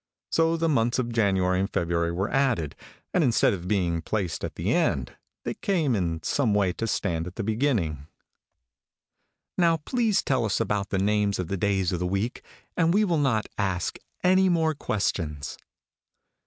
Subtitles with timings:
[0.31, 2.75] So the months of January and February were added,
[3.13, 7.27] and instead of being placed at the end, they came in some way to stand
[7.27, 8.07] at the beginning."
[9.59, 12.41] "Now please tell us about the names of the days of the week,
[12.75, 15.55] and we will not ask any more questions."